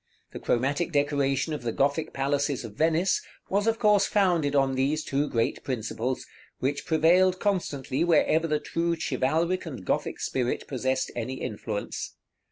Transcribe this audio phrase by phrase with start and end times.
[0.33, 5.03] The chromatic decoration of the Gothic palaces of Venice was of course founded on these
[5.03, 6.25] two great principles,
[6.57, 12.15] which prevailed constantly wherever the true chivalric and Gothic spirit possessed any influence.